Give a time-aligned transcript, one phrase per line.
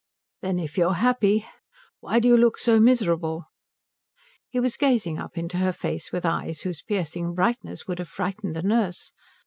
[0.41, 1.45] "Then, if you're happy,
[1.99, 3.45] why do you look so miserable?"
[4.49, 8.55] He was gazing up into her face with eyes whose piercing brightness would have frightened
[8.55, 9.11] the nurse.